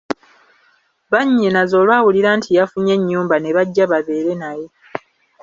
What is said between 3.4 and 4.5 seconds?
bajja babeere